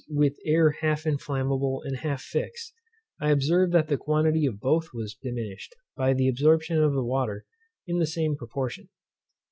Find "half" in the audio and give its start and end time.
0.71-1.05, 1.97-2.23